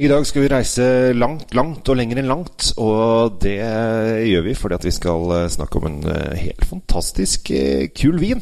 [0.00, 2.70] I dag skal vi reise langt, langt og lenger enn langt.
[2.80, 7.52] Og det gjør vi fordi at vi skal eh, snakke om en eh, helt fantastisk
[7.52, 8.40] eh, kul vin.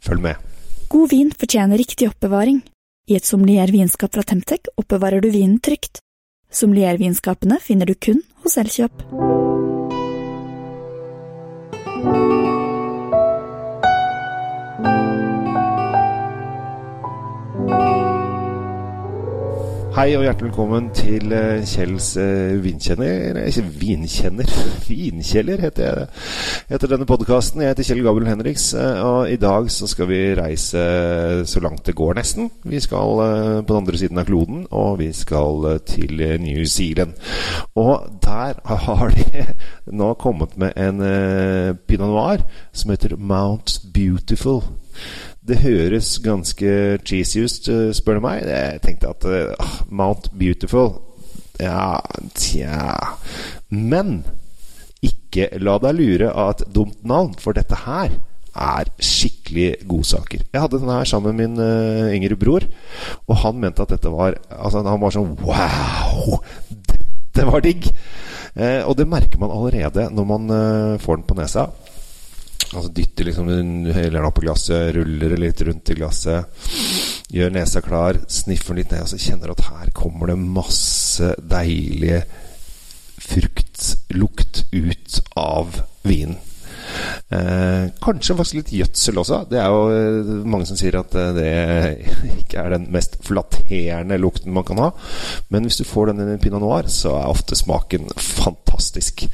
[0.00, 0.40] Følg med.
[0.88, 2.62] God vin fortjener riktig oppbevaring.
[3.08, 6.00] I et sommelier-vinskap fra Temtec oppbevarer du vinen trygt.
[6.48, 9.04] Sommelier-vinskapene finner du kun hos Elkjøp.
[19.98, 23.40] Hei og hjertelig velkommen til eh, Kjells eh, vinkjenner
[23.80, 24.52] vinkjenner.
[24.86, 26.68] Vinkjeller heter, jeg, det.
[26.68, 27.64] heter denne podkasten.
[27.64, 30.84] Jeg heter Kjell Gabriel Henriks, eh, og i dag så skal vi reise
[31.50, 32.46] så langt det går, nesten.
[32.62, 33.24] Vi skal
[33.66, 37.18] på den andre siden av kloden, og vi skal til New Zealand.
[37.74, 38.54] Og der
[38.86, 39.48] har de
[39.90, 41.02] nå kommet med en
[41.90, 44.62] pinot noir som heter Mount Beautiful.
[45.48, 46.70] Det høres ganske
[47.08, 48.42] cheesy ut, eh, spør du meg.
[48.44, 50.90] Jeg tenkte at uh, Mount Beautiful
[51.56, 51.96] Ja,
[52.36, 53.16] tja
[53.72, 54.20] Men
[55.00, 58.12] ikke la deg lure av et dumt navn, for dette her
[58.58, 60.44] er skikkelig godsaker.
[60.52, 62.68] Jeg hadde denne her sammen med min uh, yngre bror,
[63.24, 66.42] og han mente at dette var Altså, han var sånn Wow!
[66.68, 67.88] Dette var digg!
[68.58, 71.68] Eh, og det merker man allerede når man uh, får den på nesa.
[72.68, 76.66] Altså dytter liksom den opp i glasset, ruller det litt rundt i glasset.
[77.32, 80.38] Gjør nesa klar, sniffer den litt ned, og så kjenner du at her kommer det
[80.40, 82.22] masse deilige
[83.28, 86.38] fruktlukt ut av vinen.
[88.08, 89.38] Kanskje faktisk litt gjødsel også.
[89.50, 91.48] Det er jo eh, mange som sier at eh, det
[92.40, 94.86] ikke er den mest flatterende lukten man kan ha.
[95.52, 99.26] Men hvis du får den i pinot noir, så er ofte smaken fantastisk.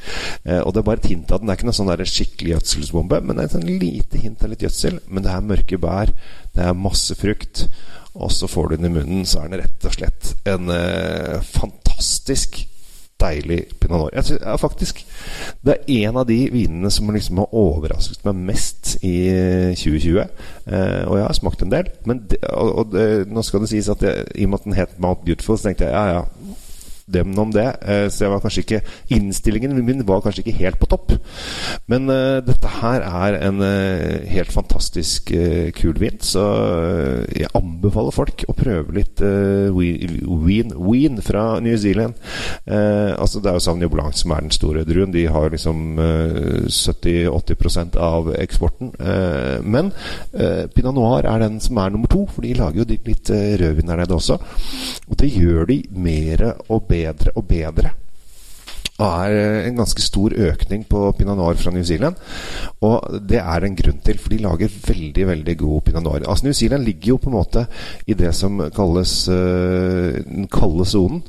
[0.43, 1.47] Eh, og det er bare et hint av den.
[1.47, 4.43] Det er ikke noe sånn der skikkelig gjødselsbombe, men det er et sånn lite hint
[4.43, 4.99] av litt gjødsel.
[5.07, 6.11] Men det er mørke bær,
[6.57, 7.69] det er masse frukt.
[8.15, 10.71] Og så får du den i munnen, så er den rett og slett en
[11.47, 12.65] fantastisk
[13.25, 14.13] deilig pinot noir.
[14.15, 15.05] Jeg synes, ja, faktisk
[15.65, 19.15] Det er en av de vinene som liksom har overrasket meg mest i
[19.75, 20.19] 2020.
[20.65, 21.89] Eh, og jeg har smakt en del.
[22.05, 24.67] Men det, og, og det, nå skal det sies at jeg, i og med at
[24.69, 26.23] den het Mount Beautiful, så tenkte jeg ja, ja.
[27.05, 27.67] Dem om det.
[27.85, 28.81] Eh, så jeg var kanskje ikke
[29.13, 31.13] innstillingen min var kanskje ikke helt på topp.
[31.91, 36.17] Men uh, dette her er en uh, helt fantastisk uh, kul vin.
[36.23, 36.41] Så
[37.35, 42.15] jeg anbefaler folk å prøve litt ween, ween fra New Zealand.
[42.65, 45.13] Altså Det er jo Sauvignon Blanc som er den store druen.
[45.13, 48.91] De har liksom eh, 70-80% av eksporten.
[49.63, 49.91] Men
[50.75, 53.91] Pinot Noir er den som er nummer to, for de lager jo litt, litt rødvin
[53.91, 54.39] der nede også.
[55.09, 56.94] Og det gjør de mer og bedre
[57.35, 57.93] og bedre.
[58.95, 62.15] Og er eh, en ganske stor økning på Pinot Noir fra New Zealand.
[62.87, 66.23] Og det er en grunn til, for de lager veldig veldig god Pinot Noir.
[66.23, 67.65] Altså New Zealand ligger jo på en måte
[68.07, 71.25] i det som kalles uh, den kalde sonen.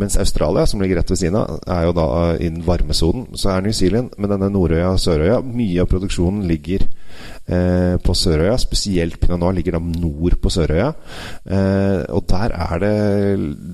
[0.00, 3.28] Mens Australia, som ligger rett ved siden av, er jo da i den varme sonen.
[3.36, 6.88] Så er New Zealand med denne Nordøya og Sørøya Mye av produksjonen ligger
[7.50, 8.56] eh, på Sørøya.
[8.60, 10.88] Spesielt Pinot Noir ligger da nord på Sørøya.
[11.44, 12.94] Eh, og der er det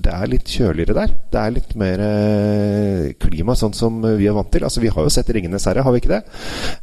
[0.03, 1.13] Det er litt kjøligere der.
[1.31, 4.65] Det er litt mer eh, klima, sånn som vi er vant til.
[4.67, 6.23] Altså Vi har jo sett 'Ringenes herre', har vi ikke det?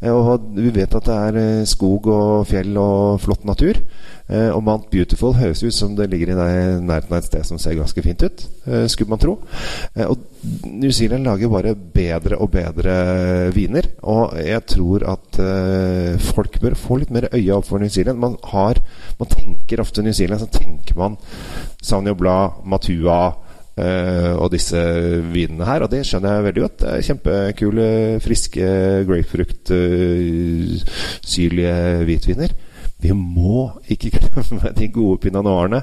[0.03, 3.81] Eh, og vi vet at det er eh, skog og fjell og flott natur.
[4.25, 7.59] Eh, og Mount Beautiful høres ut som det ligger i nærheten av et sted som
[7.61, 9.37] ser ganske fint ut, eh, skulle man tro.
[9.93, 10.19] Eh, og
[10.65, 13.91] New Zealand lager bare bedre og bedre viner.
[14.03, 15.41] Og jeg tror at
[16.25, 18.19] folk bør få litt mer øye opp for New Zealand.
[18.19, 18.81] Man, har,
[19.19, 21.17] man tenker ofte New Zealand, så tenker man
[21.83, 23.35] Sauvignon Blad, Matua
[23.75, 24.79] og disse
[25.35, 25.83] vinene her.
[25.83, 26.85] Og det skjønner jeg veldig godt.
[27.09, 27.89] Kjempekule,
[28.23, 28.69] friske
[29.09, 29.73] grapefrukt,
[31.27, 31.75] syrlige
[32.07, 32.55] hvitviner.
[33.05, 35.83] Vi må ikke glemme de gode pinot noirene.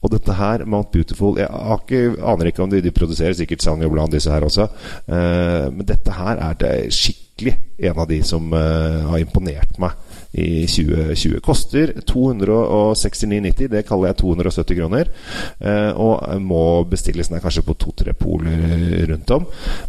[0.00, 3.94] Og dette her, Mount Beautiful Jeg ikke, aner ikke om de, de produserer sikkert Sauvignon
[3.94, 4.68] Blanc, disse her også.
[5.08, 7.56] Eh, men dette her er det skikkelig
[7.88, 9.96] en av de som eh, har imponert meg
[10.32, 11.40] i 2020.
[11.40, 13.68] Koster 269,90.
[13.68, 15.10] Det kaller jeg 270 kroner.
[15.58, 19.46] Eh, og må bestilles er kanskje på to-tre poler rundt om.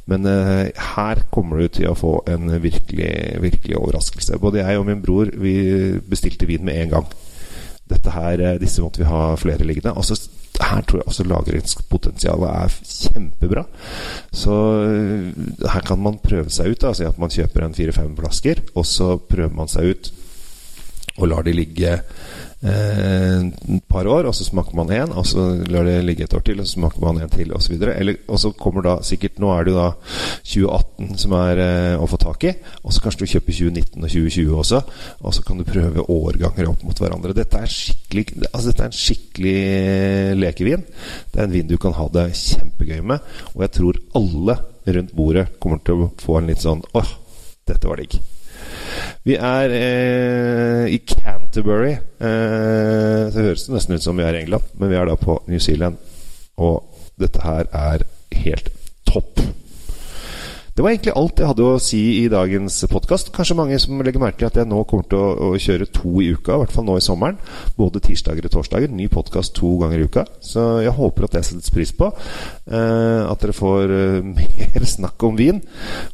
[0.10, 4.40] Men eh, her kommer du til å få en virkelig, virkelig overraskelse.
[4.42, 5.56] Både jeg og min bror Vi
[6.10, 7.12] bestilte vin med en gang.
[7.92, 9.94] Dette her, eh, Disse måtte vi ha flere liggende.
[9.94, 10.18] Altså,
[10.62, 13.64] her tror jeg også lagringspotensialet er kjempebra.
[14.34, 14.58] Så
[15.74, 16.86] her kan man prøve seg ut.
[16.98, 20.12] Si at man kjøper en fire-fem flasker, og så prøver man seg ut
[21.18, 21.92] og lar de ligge
[22.62, 26.36] eh, et par år, og så smaker man én, og så lar det ligge et
[26.38, 27.76] år til, og så smaker man en til, osv.
[28.28, 29.88] Og så kommer da sikkert Nå er det jo da
[30.46, 34.10] 2018 som er eh, å få tak i, og så kanskje du kjøper 2019 og
[34.16, 34.82] 2020 også,
[35.22, 37.36] og så kan du prøve årganger opp mot hverandre.
[37.38, 39.58] Dette er skikkelig, altså dette er en skikkelig
[40.42, 40.86] lekevin.
[41.32, 45.16] Det er en vin du kan ha det kjempegøy med, og jeg tror alle rundt
[45.16, 47.18] bordet kommer til å få en litt sånn åh,
[47.70, 48.18] dette var digg.
[49.24, 51.94] Vi er eh, i Canterbury.
[51.94, 55.38] Eh, det høres nesten ut som vi er i England, men vi er da på
[55.48, 56.00] New Zealand.
[56.58, 56.82] Og
[57.22, 58.06] dette her er
[58.42, 58.72] helt
[59.06, 59.44] topp.
[60.82, 63.28] Det var egentlig alt jeg hadde å si i dagens podkast.
[63.36, 66.24] Kanskje mange som legger merke til at jeg nå kommer til å, å, kjøre to
[66.26, 67.36] i uka, i hvert fall nå i sommeren.
[67.78, 68.90] Både tirsdager og torsdager.
[68.90, 70.24] Ny podkast to ganger i uka.
[70.42, 72.10] Så jeg håper at det settes pris på.
[72.66, 74.26] Eh, at dere får eh,
[74.74, 75.62] mer snakk om vin.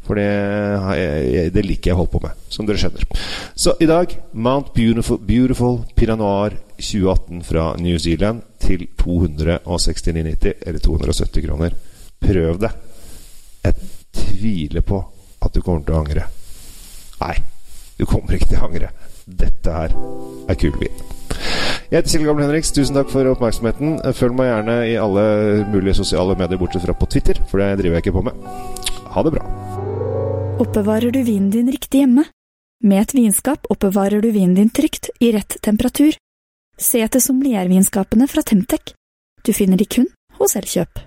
[0.04, 3.08] For det, det liker jeg å holde på med, som dere skjønner.
[3.56, 10.84] Så i dag Mount Beautiful, Beautiful Pinot Noir 2018 fra New Zealand til 269,90 eller
[10.92, 11.80] 270 kroner.
[12.20, 12.76] Prøv det.
[13.72, 13.88] Et
[14.18, 15.02] tviler på
[15.44, 16.26] at du kommer til å angre.
[17.22, 17.36] Nei,
[17.98, 18.92] du kommer ikke til å angre.
[19.28, 19.94] Dette her
[20.48, 21.06] er kul vin.
[21.88, 22.74] Jeg heter Kjell Gamle Henriks.
[22.76, 24.00] Tusen takk for oppmerksomheten.
[24.16, 25.24] Følg meg gjerne i alle
[25.72, 28.42] mulige sosiale medier, bortsett fra på Twitter, for det driver jeg ikke på med.
[29.16, 29.46] Ha det bra.
[30.64, 32.26] Oppbevarer du vinen din riktig hjemme?
[32.84, 36.18] Med et vinskap oppbevarer du vinen din trygt, i rett temperatur.
[36.78, 38.94] Se etter sommeliervinskapene fra Temtec.
[39.46, 41.00] Du finner de kun hos Elkjøp.